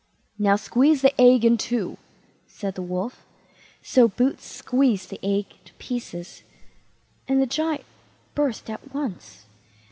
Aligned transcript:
"Now, 0.39 0.55
squeeze 0.55 1.03
the 1.03 1.13
egg 1.21 1.45
in 1.45 1.59
two", 1.59 1.99
said 2.47 2.73
the 2.73 2.81
Wolf. 2.81 3.23
So 3.83 4.07
Boots 4.07 4.47
squeezed 4.47 5.11
the 5.11 5.19
egg 5.21 5.45
to 5.65 5.73
pieces, 5.75 6.41
and 7.27 7.39
the 7.39 7.45
Giant 7.45 7.85
burst 8.33 8.67
at 8.67 8.95
once. 8.95 9.45